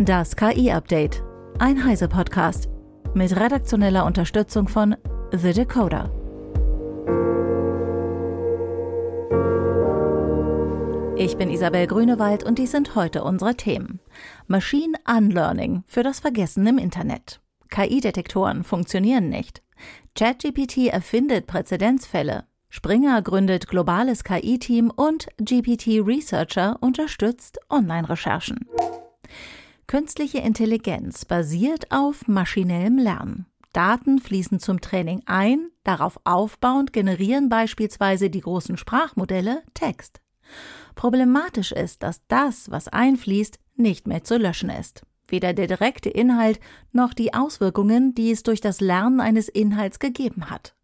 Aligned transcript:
Das 0.00 0.36
KI-Update. 0.36 1.24
Ein 1.58 1.84
Heise-Podcast. 1.84 2.68
Mit 3.14 3.34
redaktioneller 3.34 4.06
Unterstützung 4.06 4.68
von 4.68 4.94
The 5.32 5.52
Decoder. 5.52 6.12
Ich 11.16 11.36
bin 11.36 11.50
Isabel 11.50 11.88
Grünewald 11.88 12.44
und 12.44 12.60
dies 12.60 12.70
sind 12.70 12.94
heute 12.94 13.24
unsere 13.24 13.56
Themen. 13.56 13.98
Machine 14.46 14.96
Unlearning 15.04 15.82
für 15.84 16.04
das 16.04 16.20
Vergessen 16.20 16.64
im 16.68 16.78
Internet. 16.78 17.40
KI-Detektoren 17.70 18.62
funktionieren 18.62 19.28
nicht. 19.28 19.62
ChatGPT 20.14 20.92
erfindet 20.92 21.48
Präzedenzfälle. 21.48 22.44
Springer 22.68 23.20
gründet 23.22 23.66
globales 23.66 24.22
KI-Team 24.22 24.92
und 24.94 25.26
GPT 25.38 26.06
Researcher 26.06 26.76
unterstützt 26.80 27.58
Online-Recherchen. 27.68 28.68
Künstliche 29.88 30.40
Intelligenz 30.40 31.24
basiert 31.24 31.90
auf 31.90 32.28
maschinellem 32.28 32.98
Lernen. 32.98 33.46
Daten 33.72 34.18
fließen 34.18 34.60
zum 34.60 34.82
Training 34.82 35.22
ein, 35.24 35.70
darauf 35.82 36.20
aufbauend 36.24 36.92
generieren 36.92 37.48
beispielsweise 37.48 38.28
die 38.28 38.42
großen 38.42 38.76
Sprachmodelle 38.76 39.62
Text. 39.72 40.20
Problematisch 40.94 41.72
ist, 41.72 42.02
dass 42.02 42.20
das, 42.28 42.70
was 42.70 42.88
einfließt, 42.88 43.58
nicht 43.76 44.06
mehr 44.06 44.22
zu 44.24 44.36
löschen 44.36 44.68
ist. 44.68 45.06
Weder 45.26 45.54
der 45.54 45.68
direkte 45.68 46.10
Inhalt 46.10 46.60
noch 46.92 47.14
die 47.14 47.32
Auswirkungen, 47.32 48.14
die 48.14 48.30
es 48.30 48.42
durch 48.42 48.60
das 48.60 48.82
Lernen 48.82 49.20
eines 49.20 49.48
Inhalts 49.48 49.98
gegeben 50.00 50.50
hat. 50.50 50.74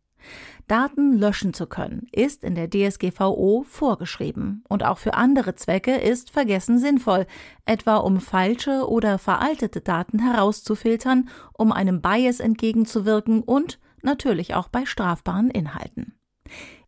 Daten 0.67 1.13
löschen 1.19 1.53
zu 1.53 1.67
können, 1.67 2.07
ist 2.11 2.43
in 2.43 2.55
der 2.55 2.71
DSGVO 2.71 3.65
vorgeschrieben 3.69 4.65
und 4.69 4.85
auch 4.85 4.99
für 4.99 5.15
andere 5.15 5.55
Zwecke 5.55 5.95
ist 5.97 6.31
Vergessen 6.31 6.79
sinnvoll, 6.79 7.27
etwa 7.67 7.97
um 7.97 8.21
falsche 8.21 8.89
oder 8.89 9.19
veraltete 9.19 9.81
Daten 9.81 10.19
herauszufiltern, 10.19 11.29
um 11.53 11.73
einem 11.73 12.01
Bias 12.01 12.41
entgegenzuwirken 12.41 13.43
und 13.43 13.79
natürlich 14.03 14.55
auch 14.55 14.69
bei 14.69 14.87
strafbaren 14.87 15.51
Inhalten. 15.51 16.15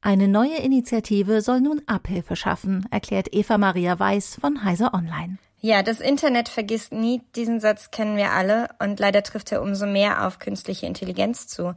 Eine 0.01 0.29
neue 0.29 0.57
Initiative 0.59 1.41
soll 1.41 1.61
nun 1.61 1.83
Abhilfe 1.87 2.37
schaffen, 2.37 2.87
erklärt 2.91 3.35
Eva 3.35 3.59
Maria 3.59 3.99
Weiß 3.99 4.37
von 4.41 4.65
Heiser 4.65 4.95
Online. 4.95 5.39
Ja, 5.61 5.83
das 5.83 6.01
Internet 6.01 6.49
vergisst 6.49 6.93
nie. 6.93 7.23
Diesen 7.35 7.61
Satz 7.61 7.91
kennen 7.91 8.17
wir 8.17 8.31
alle 8.33 8.69
und 8.79 9.01
leider 9.01 9.23
trifft 9.23 9.51
er 9.53 9.63
umso 9.63 9.87
mehr 9.87 10.27
auf 10.27 10.39
künstliche 10.39 10.87
Intelligenz 10.87 11.49
zu. 11.49 11.75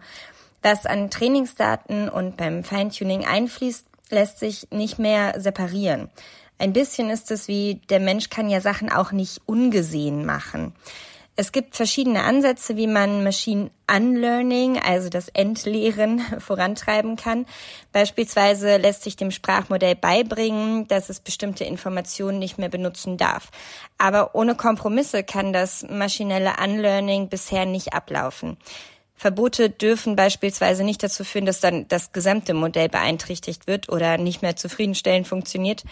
Was 0.62 0.86
an 0.86 1.10
Trainingsdaten 1.10 2.10
und 2.10 2.38
beim 2.38 2.64
Feintuning 2.64 3.26
einfließt, 3.26 3.86
lässt 4.10 4.40
sich 4.40 4.68
nicht 4.72 5.00
mehr 5.00 5.40
separieren. 5.40 6.10
Ein 6.58 6.74
bisschen 6.74 7.10
ist 7.10 7.32
es 7.32 7.48
wie, 7.48 7.76
der 7.90 8.02
Mensch 8.02 8.30
kann 8.30 8.50
ja 8.50 8.60
Sachen 8.60 8.92
auch 8.92 9.14
nicht 9.14 9.42
ungesehen 9.46 10.26
machen. 10.26 10.74
Es 11.38 11.54
gibt 11.54 11.78
verschiedene 11.78 12.24
Ansätze, 12.26 12.76
wie 12.76 12.86
man 12.86 13.24
Machine 13.24 13.72
Unlearning, 13.90 14.78
also 14.78 15.08
das 15.08 15.30
Entleeren, 15.30 16.20
vorantreiben 16.40 17.16
kann. 17.16 17.46
Beispielsweise 17.94 18.76
lässt 18.76 19.04
sich 19.04 19.16
dem 19.16 19.32
Sprachmodell 19.32 19.96
beibringen, 19.96 20.86
dass 20.90 21.08
es 21.08 21.22
bestimmte 21.22 21.64
Informationen 21.64 22.40
nicht 22.40 22.58
mehr 22.58 22.68
benutzen 22.68 23.16
darf. 23.16 23.52
Aber 23.98 24.36
ohne 24.36 24.56
Kompromisse 24.56 25.24
kann 25.24 25.54
das 25.54 25.84
maschinelle 25.90 26.56
Unlearning 26.62 27.30
bisher 27.30 27.66
nicht 27.66 27.94
ablaufen. 27.94 28.58
Verbote 29.20 29.70
dürfen 29.70 30.16
beispielsweise 30.16 30.86
nicht 30.86 31.04
dazu 31.04 31.26
führen, 31.26 31.46
dass 31.46 31.60
dann 31.60 31.90
das 31.90 32.14
gesamte 32.14 32.54
Modell 32.54 32.88
beeinträchtigt 32.88 33.68
wird 33.68 33.90
oder 33.90 34.18
nicht 34.18 34.42
mehr 34.42 34.56
zufriedenstellend 34.56 35.28
funktioniert. 35.28 35.84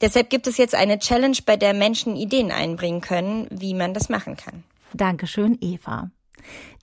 Deshalb 0.00 0.30
gibt 0.30 0.46
es 0.46 0.58
jetzt 0.58 0.76
eine 0.76 1.00
Challenge, 1.00 1.36
bei 1.44 1.56
der 1.56 1.74
Menschen 1.74 2.14
Ideen 2.14 2.52
einbringen 2.52 3.00
können, 3.00 3.48
wie 3.50 3.74
man 3.74 3.94
das 3.94 4.08
machen 4.08 4.36
kann. 4.36 4.62
Dankeschön, 4.94 5.58
Eva. 5.60 6.12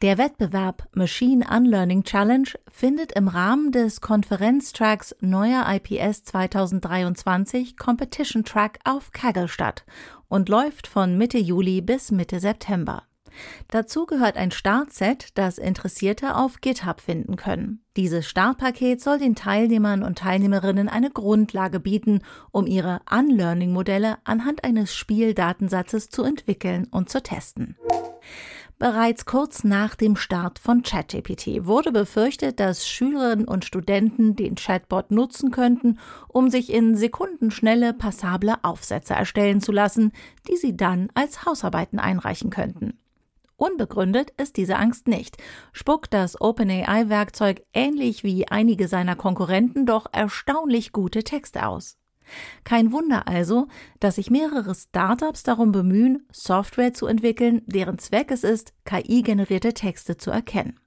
Der 0.02 0.18
Wettbewerb 0.18 0.86
Machine 0.92 1.46
Unlearning 1.50 2.04
Challenge 2.04 2.50
findet 2.70 3.14
im 3.14 3.30
Rahmen 3.30 3.72
des 3.72 4.02
Konferenztracks 4.02 5.16
Neuer 5.22 5.66
IPS 5.66 6.26
2023 6.26 7.78
Competition 7.78 8.44
Track 8.44 8.80
auf 8.84 9.14
Kaggle 9.14 9.48
statt 9.48 9.86
und 10.28 10.50
läuft 10.50 10.88
von 10.88 11.18
Mitte 11.18 11.38
Juli 11.38 11.80
bis 11.80 12.12
Mitte 12.12 12.42
September. 12.42 13.04
Dazu 13.70 14.06
gehört 14.06 14.38
ein 14.38 14.52
Startset, 14.52 15.38
das 15.38 15.58
Interessierte 15.58 16.36
auf 16.36 16.62
GitHub 16.62 17.02
finden 17.02 17.36
können. 17.36 17.84
Dieses 17.98 18.28
Startpaket 18.28 19.02
soll 19.02 19.20
den 19.20 19.36
Teilnehmern 19.36 20.04
und 20.04 20.20
Teilnehmerinnen 20.20 20.88
eine 20.88 21.10
Grundlage 21.10 21.80
bieten, 21.80 22.22
um 22.52 22.66
ihre 22.66 23.02
Unlearning-Modelle 23.12 24.18
anhand 24.24 24.64
eines 24.64 24.96
Spieldatensatzes 24.96 26.10
zu 26.10 26.24
entwickeln 26.24 26.88
und 26.92 27.10
zu 27.10 27.22
testen. 27.22 27.76
Bereits 28.80 29.26
kurz 29.26 29.66
nach 29.66 29.96
dem 29.96 30.16
Start 30.16 30.58
von 30.58 30.84
ChatGPT 30.84 31.66
wurde 31.66 31.92
befürchtet, 31.92 32.62
dass 32.62 32.88
Schülerinnen 32.88 33.46
und 33.46 33.66
Studenten 33.66 34.38
den 34.38 34.56
Chatbot 34.56 35.12
nutzen 35.12 35.52
könnten, 35.52 36.00
um 36.30 36.50
sich 36.50 36.72
in 36.72 36.96
sekundenschnelle 36.96 37.94
passable 37.94 38.56
Aufsätze 38.64 39.16
erstellen 39.16 39.60
zu 39.60 39.74
lassen, 39.74 40.14
die 40.48 40.56
sie 40.56 40.78
dann 40.78 41.10
als 41.14 41.44
Hausarbeiten 41.46 42.00
einreichen 42.00 42.52
könnten. 42.52 42.99
Unbegründet 43.60 44.32
ist 44.38 44.56
diese 44.56 44.78
Angst 44.78 45.10
nicht, 45.10 45.36
spuckt 45.74 46.14
das 46.14 46.40
OpenAI-Werkzeug 46.40 47.62
ähnlich 47.74 48.24
wie 48.24 48.48
einige 48.48 48.88
seiner 48.88 49.18
Konkurrenten 49.18 49.86
doch 49.86 50.06
erstaunlich 50.14 50.94
gute 50.94 51.24
Texte 51.26 51.68
aus. 51.68 51.98
Kein 52.64 52.94
Wunder 52.94 53.28
also, 53.28 53.68
dass 54.00 54.16
sich 54.16 54.32
mehrere 54.32 54.74
Startups 54.74 55.44
darum 55.44 55.74
bemühen, 55.74 56.26
Software 56.32 56.94
zu 56.94 57.06
entwickeln, 57.06 57.62
deren 57.66 57.98
Zweck 57.98 58.32
es 58.32 58.46
ist, 58.46 58.74
KI-generierte 58.86 59.74
Texte 59.74 60.16
zu 60.16 60.32
erkennen. 60.32 60.80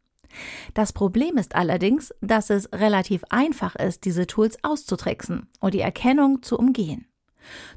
Das 0.72 0.94
Problem 0.94 1.36
ist 1.36 1.54
allerdings, 1.54 2.14
dass 2.22 2.48
es 2.48 2.72
relativ 2.72 3.22
einfach 3.28 3.76
ist, 3.76 4.06
diese 4.06 4.26
Tools 4.26 4.56
auszutricksen 4.62 5.46
und 5.60 5.74
die 5.74 5.80
Erkennung 5.80 6.42
zu 6.42 6.56
umgehen. 6.56 7.06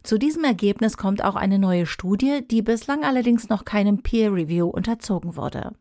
Zu 0.04 0.18
diesem 0.18 0.44
Ergebnis 0.44 0.98
kommt 0.98 1.24
auch 1.24 1.36
eine 1.36 1.60
neue 1.60 1.86
Studie, 1.86 2.46
die 2.50 2.62
bislang 2.62 3.04
allerdings 3.04 3.50
noch 3.50 3.66
keinem 3.66 4.02
Peer 4.04 4.34
Review 4.34 4.68
unterzogen 4.68 5.36
wurde. 5.36 5.72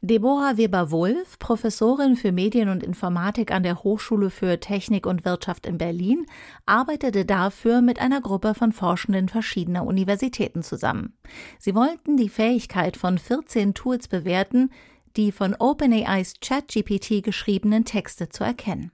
Deborah 0.00 0.56
Weber-Wulff, 0.56 1.38
Professorin 1.38 2.16
für 2.16 2.32
Medien 2.32 2.68
und 2.68 2.82
Informatik 2.82 3.50
an 3.50 3.62
der 3.62 3.82
Hochschule 3.82 4.30
für 4.30 4.60
Technik 4.60 5.06
und 5.06 5.24
Wirtschaft 5.24 5.66
in 5.66 5.78
Berlin, 5.78 6.26
arbeitete 6.66 7.24
dafür 7.24 7.80
mit 7.80 8.00
einer 8.00 8.20
Gruppe 8.20 8.54
von 8.54 8.72
Forschenden 8.72 9.28
verschiedener 9.28 9.86
Universitäten 9.86 10.62
zusammen. 10.62 11.16
Sie 11.58 11.74
wollten 11.74 12.16
die 12.16 12.28
Fähigkeit 12.28 12.96
von 12.96 13.18
14 13.18 13.74
Tools 13.74 14.08
bewerten, 14.08 14.70
die 15.16 15.32
von 15.32 15.54
OpenAIs 15.54 16.34
ChatGPT 16.40 17.22
geschriebenen 17.22 17.84
Texte 17.84 18.28
zu 18.28 18.44
erkennen. 18.44 18.90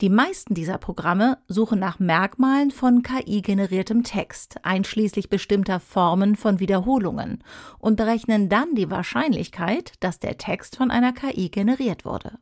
Die 0.00 0.08
meisten 0.08 0.54
dieser 0.54 0.78
Programme 0.78 1.38
suchen 1.48 1.78
nach 1.78 1.98
Merkmalen 1.98 2.70
von 2.70 3.02
KI-generiertem 3.02 4.02
Text, 4.02 4.56
einschließlich 4.62 5.28
bestimmter 5.28 5.80
Formen 5.80 6.36
von 6.36 6.60
Wiederholungen, 6.60 7.42
und 7.78 7.96
berechnen 7.96 8.48
dann 8.48 8.74
die 8.74 8.90
Wahrscheinlichkeit, 8.90 9.92
dass 10.00 10.18
der 10.18 10.38
Text 10.38 10.76
von 10.76 10.90
einer 10.90 11.12
KI 11.12 11.48
generiert 11.48 12.04
wurde. 12.04 12.38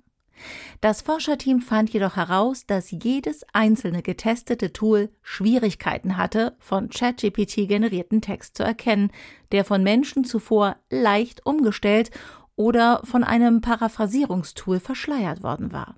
Das 0.81 1.03
Forscherteam 1.03 1.61
fand 1.61 1.91
jedoch 1.91 2.17
heraus, 2.17 2.67
dass 2.67 2.91
jedes 2.91 3.45
einzelne 3.53 4.03
getestete 4.03 4.73
Tool 4.73 5.11
Schwierigkeiten 5.23 6.17
hatte, 6.17 6.57
von 6.59 6.89
ChatGPT 6.89 7.69
generierten 7.69 8.23
Text 8.23 8.57
zu 8.57 8.63
erkennen, 8.63 9.11
der 9.53 9.65
von 9.65 9.83
Menschen 9.83 10.25
zuvor 10.25 10.77
leicht 10.89 11.45
umgestellt 11.45 12.11
oder 12.57 13.01
von 13.05 13.25
einem 13.25 13.61
Paraphrasierungstool 13.61 14.81
verschleiert 14.81 15.43
worden 15.43 15.73
war. 15.73 15.97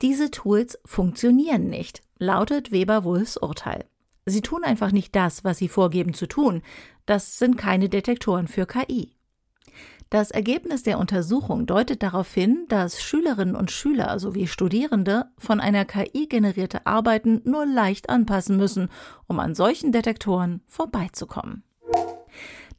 Diese 0.00 0.30
Tools 0.30 0.78
funktionieren 0.84 1.68
nicht, 1.68 2.02
lautet 2.18 2.70
Weber-Wulfs 2.70 3.36
Urteil. 3.36 3.84
Sie 4.26 4.42
tun 4.42 4.62
einfach 4.62 4.92
nicht 4.92 5.16
das, 5.16 5.42
was 5.42 5.58
sie 5.58 5.68
vorgeben 5.68 6.14
zu 6.14 6.26
tun. 6.26 6.62
Das 7.06 7.38
sind 7.38 7.56
keine 7.56 7.88
Detektoren 7.88 8.46
für 8.46 8.66
KI. 8.66 9.12
Das 10.10 10.30
Ergebnis 10.30 10.82
der 10.82 10.98
Untersuchung 10.98 11.66
deutet 11.66 12.02
darauf 12.02 12.32
hin, 12.32 12.64
dass 12.68 13.02
Schülerinnen 13.02 13.56
und 13.56 13.70
Schüler 13.70 14.18
sowie 14.18 14.46
Studierende 14.46 15.26
von 15.36 15.60
einer 15.60 15.84
KI 15.84 16.26
generierte 16.28 16.86
Arbeiten 16.86 17.42
nur 17.44 17.66
leicht 17.66 18.08
anpassen 18.08 18.56
müssen, 18.56 18.88
um 19.26 19.38
an 19.38 19.54
solchen 19.54 19.92
Detektoren 19.92 20.62
vorbeizukommen. 20.66 21.62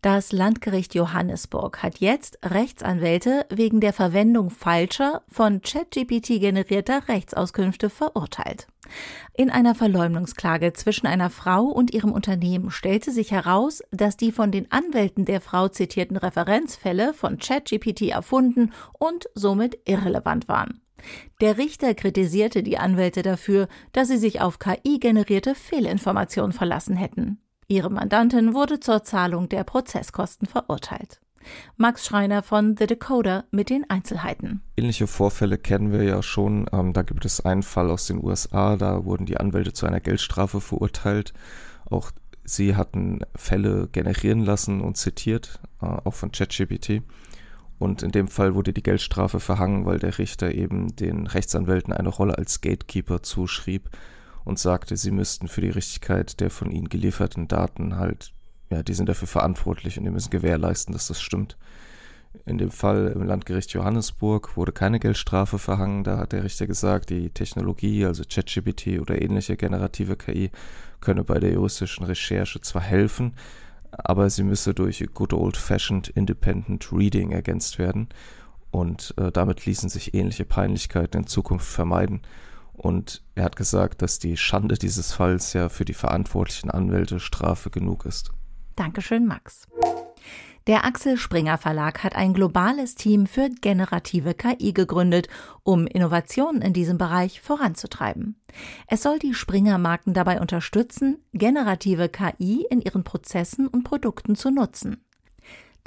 Das 0.01 0.31
Landgericht 0.31 0.95
Johannesburg 0.95 1.83
hat 1.83 1.97
jetzt 1.97 2.39
Rechtsanwälte 2.41 3.45
wegen 3.49 3.81
der 3.81 3.91
Verwendung 3.91 4.49
falscher, 4.49 5.23
von 5.27 5.61
ChatGPT 5.61 6.39
generierter 6.39 7.09
Rechtsauskünfte 7.09 7.89
verurteilt. 7.89 8.67
In 9.33 9.49
einer 9.49 9.75
Verleumdungsklage 9.75 10.71
zwischen 10.71 11.05
einer 11.05 11.29
Frau 11.29 11.65
und 11.65 11.93
ihrem 11.93 12.13
Unternehmen 12.13 12.71
stellte 12.71 13.11
sich 13.11 13.31
heraus, 13.31 13.83
dass 13.91 14.15
die 14.15 14.31
von 14.31 14.53
den 14.53 14.71
Anwälten 14.71 15.25
der 15.25 15.41
Frau 15.41 15.67
zitierten 15.67 16.15
Referenzfälle 16.15 17.13
von 17.13 17.37
ChatGPT 17.37 18.03
erfunden 18.03 18.71
und 18.97 19.25
somit 19.35 19.79
irrelevant 19.83 20.47
waren. 20.47 20.79
Der 21.41 21.57
Richter 21.57 21.93
kritisierte 21.93 22.63
die 22.63 22.77
Anwälte 22.77 23.21
dafür, 23.21 23.67
dass 23.91 24.07
sie 24.07 24.17
sich 24.17 24.39
auf 24.39 24.59
KI 24.59 24.99
generierte 24.99 25.55
Fehlinformationen 25.55 26.53
verlassen 26.53 26.95
hätten. 26.95 27.41
Ihre 27.71 27.91
Mandantin 27.91 28.55
wurde 28.55 28.79
zur 28.79 29.03
Zahlung 29.03 29.47
der 29.47 29.63
Prozesskosten 29.63 30.47
verurteilt. 30.47 31.21
Max 31.77 32.03
Schreiner 32.03 32.41
von 32.41 32.75
The 32.75 32.87
Decoder 32.87 33.45
mit 33.51 33.69
den 33.69 33.87
Einzelheiten. 33.87 34.63
Ähnliche 34.75 35.05
Vorfälle 35.05 35.59
kennen 35.59 35.91
wir 35.91 36.01
ja 36.01 36.23
schon. 36.23 36.65
Ähm, 36.73 36.93
da 36.93 37.03
gibt 37.03 37.25
es 37.25 37.41
einen 37.41 37.61
Fall 37.61 37.91
aus 37.91 38.07
den 38.07 38.23
USA, 38.23 38.75
da 38.75 39.05
wurden 39.05 39.27
die 39.27 39.37
Anwälte 39.37 39.71
zu 39.71 39.85
einer 39.85 39.99
Geldstrafe 39.99 40.61
verurteilt. 40.61 41.33
Auch 41.85 42.09
sie 42.43 42.75
hatten 42.75 43.19
Fälle 43.35 43.87
generieren 43.91 44.43
lassen 44.43 44.81
und 44.81 44.97
zitiert, 44.97 45.59
äh, 45.79 45.85
auch 45.85 46.15
von 46.15 46.31
ChatGPT. 46.31 47.03
Und 47.77 48.01
in 48.01 48.11
dem 48.11 48.29
Fall 48.29 48.55
wurde 48.55 48.73
die 48.73 48.83
Geldstrafe 48.83 49.39
verhangen, 49.39 49.85
weil 49.85 49.99
der 49.99 50.17
Richter 50.17 50.55
eben 50.55 50.95
den 50.95 51.27
Rechtsanwälten 51.27 51.93
eine 51.93 52.09
Rolle 52.09 52.35
als 52.35 52.61
Gatekeeper 52.61 53.21
zuschrieb 53.21 53.91
und 54.49 54.59
sagte, 54.59 54.97
sie 54.97 55.11
müssten 55.11 55.47
für 55.47 55.61
die 55.61 55.69
Richtigkeit 55.69 56.39
der 56.41 56.49
von 56.49 56.71
ihnen 56.71 56.89
gelieferten 56.89 57.47
Daten 57.47 57.97
halt 57.97 58.33
ja, 58.69 58.83
die 58.83 58.93
sind 58.93 59.09
dafür 59.09 59.27
verantwortlich 59.27 59.97
und 59.97 60.03
die 60.03 60.11
müssen 60.11 60.29
gewährleisten, 60.29 60.93
dass 60.93 61.07
das 61.07 61.21
stimmt. 61.21 61.57
In 62.45 62.59
dem 62.59 62.69
Fall 62.69 63.11
im 63.15 63.23
Landgericht 63.23 63.73
Johannesburg 63.73 64.55
wurde 64.55 64.71
keine 64.71 64.99
Geldstrafe 64.99 65.57
verhangen. 65.57 66.03
Da 66.03 66.19
hat 66.19 66.31
der 66.31 66.43
Richter 66.43 66.67
gesagt, 66.67 67.09
die 67.09 67.31
Technologie, 67.31 68.05
also 68.05 68.23
ChatGPT 68.23 68.99
oder 68.99 69.19
ähnliche 69.19 69.57
generative 69.57 70.15
KI, 70.15 70.51
könne 71.01 71.23
bei 71.23 71.39
der 71.39 71.53
juristischen 71.53 72.05
Recherche 72.05 72.61
zwar 72.61 72.83
helfen, 72.83 73.33
aber 73.91 74.29
sie 74.29 74.43
müsse 74.43 74.75
durch 74.75 75.03
good 75.15 75.33
old-fashioned 75.33 76.09
independent 76.09 76.91
reading 76.91 77.31
ergänzt 77.31 77.79
werden. 77.79 78.09
Und 78.69 79.15
äh, 79.17 79.31
damit 79.31 79.65
ließen 79.65 79.89
sich 79.89 80.13
ähnliche 80.13 80.45
Peinlichkeiten 80.45 81.21
in 81.21 81.27
Zukunft 81.27 81.67
vermeiden. 81.67 82.21
Und 82.79 83.21
er 83.35 83.43
hat 83.43 83.57
gesagt, 83.57 84.01
dass 84.01 84.19
die 84.19 84.37
Schande 84.37 84.75
dieses 84.75 85.11
Falls 85.11 85.51
ja 85.51 85.67
für 85.67 85.83
die 85.83 85.93
verantwortlichen 85.93 86.71
Anwälte 86.71 87.19
Strafe 87.19 87.69
genug 87.69 88.05
ist. 88.05 88.31
Dankeschön, 88.77 89.25
Max. 89.25 89.67
Der 90.65 90.85
Axel 90.85 91.17
Springer 91.17 91.57
Verlag 91.57 92.03
hat 92.03 92.15
ein 92.15 92.33
globales 92.33 92.95
Team 92.95 93.25
für 93.25 93.49
generative 93.49 94.33
KI 94.33 94.71
gegründet, 94.71 95.27
um 95.63 95.87
Innovationen 95.87 96.61
in 96.61 96.71
diesem 96.71 96.97
Bereich 96.97 97.41
voranzutreiben. 97.41 98.39
Es 98.87 99.01
soll 99.03 99.19
die 99.19 99.33
Springer-Marken 99.33 100.13
dabei 100.13 100.39
unterstützen, 100.39 101.17
generative 101.33 102.07
KI 102.07 102.65
in 102.69 102.81
ihren 102.81 103.03
Prozessen 103.03 103.67
und 103.67 103.83
Produkten 103.83 104.35
zu 104.35 104.51
nutzen. 104.51 105.03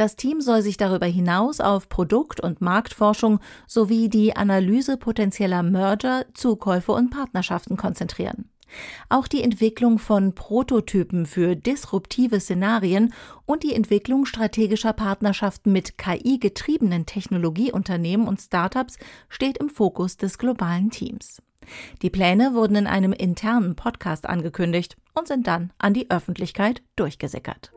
Das 0.03 0.17
Team 0.17 0.41
soll 0.41 0.63
sich 0.63 0.77
darüber 0.77 1.07
hinaus 1.07 1.61
auf 1.61 1.89
Produkt- 1.89 2.41
und 2.41 2.61
Marktforschung 2.61 3.39
sowie 3.69 4.09
die 4.09 4.35
Analyse 4.35 4.97
potenzieller 4.97 5.63
Merger, 5.63 6.25
Zukäufe 6.35 6.91
und 6.91 7.11
Partnerschaften 7.11 7.77
konzentrieren. 7.77 8.51
Auch 9.11 9.29
die 9.29 9.45
Entwicklung 9.45 10.01
von 10.01 10.35
Prototypen 10.35 11.25
für 11.25 11.55
disruptive 11.55 12.41
Szenarien 12.41 13.15
und 13.47 13.63
die 13.63 13.75
Entwicklung 13.75 14.27
strategischer 14.27 14.93
Partnerschaften 14.93 15.71
mit 15.71 15.99
KI-getriebenen 15.99 17.07
Technologieunternehmen 17.07 18.27
und 18.27 18.41
Startups 18.41 18.99
steht 19.29 19.59
im 19.59 19.69
Fokus 19.69 20.17
des 20.17 20.37
globalen 20.37 20.91
Teams. 20.91 21.41
Die 22.03 22.11
Pläne 22.11 22.55
wurden 22.55 22.75
in 22.75 22.87
einem 22.89 23.13
internen 23.13 23.77
Podcast 23.77 24.29
angekündigt 24.29 24.97
und 25.15 25.29
sind 25.29 25.47
dann 25.47 25.73
an 25.79 25.95
die 25.95 26.11
Öffentlichkeit 26.11 26.83
durchgesickert. 26.97 27.71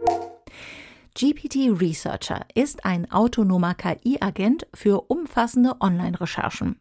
GPT 1.18 1.70
Researcher 1.80 2.46
ist 2.56 2.84
ein 2.84 3.10
autonomer 3.10 3.74
KI-Agent 3.74 4.68
für 4.74 5.10
umfassende 5.10 5.80
Online-Recherchen. 5.80 6.78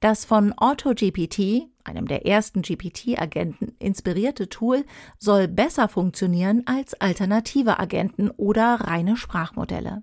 Das 0.00 0.24
von 0.24 0.54
AutoGPT, 0.56 1.68
einem 1.84 2.08
der 2.08 2.24
ersten 2.24 2.62
GPT-Agenten, 2.62 3.76
inspirierte 3.78 4.48
Tool 4.48 4.86
soll 5.18 5.46
besser 5.46 5.88
funktionieren 5.88 6.62
als 6.64 6.94
alternative 6.94 7.78
Agenten 7.78 8.30
oder 8.30 8.76
reine 8.80 9.14
Sprachmodelle. 9.14 10.02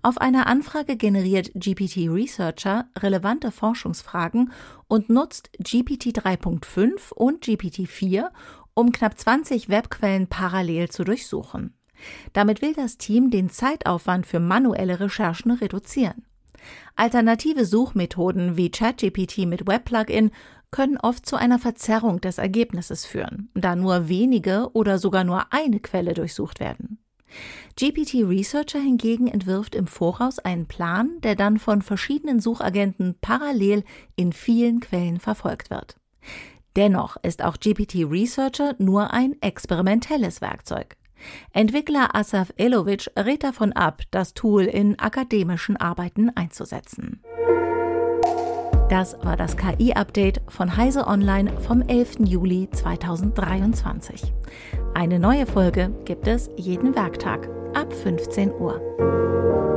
Auf 0.00 0.16
einer 0.16 0.46
Anfrage 0.46 0.96
generiert 0.96 1.50
GPT 1.52 2.08
Researcher 2.08 2.88
relevante 2.98 3.50
Forschungsfragen 3.50 4.50
und 4.88 5.10
nutzt 5.10 5.50
GPT 5.58 6.16
3.5 6.16 7.12
und 7.12 7.42
GPT 7.42 7.86
4, 7.86 8.32
um 8.72 8.92
knapp 8.92 9.18
20 9.18 9.68
Webquellen 9.68 10.26
parallel 10.26 10.88
zu 10.88 11.04
durchsuchen. 11.04 11.74
Damit 12.32 12.62
will 12.62 12.74
das 12.74 12.98
Team 12.98 13.30
den 13.30 13.50
Zeitaufwand 13.50 14.26
für 14.26 14.40
manuelle 14.40 15.00
Recherchen 15.00 15.52
reduzieren. 15.52 16.24
Alternative 16.96 17.64
Suchmethoden 17.64 18.56
wie 18.56 18.70
ChatGPT 18.70 19.46
mit 19.46 19.66
Webplugin 19.66 20.30
können 20.70 20.96
oft 20.96 21.26
zu 21.26 21.36
einer 21.36 21.58
Verzerrung 21.58 22.20
des 22.20 22.38
Ergebnisses 22.38 23.06
führen, 23.06 23.50
da 23.54 23.76
nur 23.76 24.08
wenige 24.08 24.70
oder 24.72 24.98
sogar 24.98 25.24
nur 25.24 25.52
eine 25.52 25.78
Quelle 25.80 26.14
durchsucht 26.14 26.58
werden. 26.58 26.98
GPT 27.76 28.24
Researcher 28.24 28.80
hingegen 28.80 29.26
entwirft 29.26 29.74
im 29.74 29.86
Voraus 29.86 30.38
einen 30.38 30.66
Plan, 30.66 31.20
der 31.22 31.34
dann 31.34 31.58
von 31.58 31.82
verschiedenen 31.82 32.40
Suchagenten 32.40 33.16
parallel 33.20 33.84
in 34.16 34.32
vielen 34.32 34.80
Quellen 34.80 35.18
verfolgt 35.18 35.70
wird. 35.70 35.96
Dennoch 36.76 37.16
ist 37.22 37.42
auch 37.42 37.58
GPT 37.58 38.04
Researcher 38.10 38.74
nur 38.78 39.12
ein 39.12 39.40
experimentelles 39.40 40.40
Werkzeug. 40.40 40.96
Entwickler 41.52 42.14
Asaf 42.14 42.52
Elovic 42.56 43.10
rät 43.16 43.44
davon 43.44 43.72
ab, 43.72 44.02
das 44.10 44.34
Tool 44.34 44.64
in 44.64 44.98
akademischen 44.98 45.76
Arbeiten 45.76 46.30
einzusetzen. 46.34 47.20
Das 48.88 49.16
war 49.24 49.36
das 49.36 49.56
KI-Update 49.56 50.42
von 50.48 50.76
Heise 50.76 51.06
Online 51.06 51.58
vom 51.60 51.82
11. 51.82 52.16
Juli 52.20 52.68
2023. 52.70 54.32
Eine 54.94 55.18
neue 55.18 55.46
Folge 55.46 55.90
gibt 56.04 56.26
es 56.26 56.50
jeden 56.56 56.94
Werktag 56.94 57.48
ab 57.74 57.92
15 57.92 58.52
Uhr. 58.52 59.73